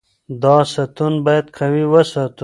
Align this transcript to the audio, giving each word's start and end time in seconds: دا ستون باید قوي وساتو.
دا 0.43 0.57
ستون 0.71 1.13
باید 1.25 1.45
قوي 1.57 1.83
وساتو. 1.93 2.39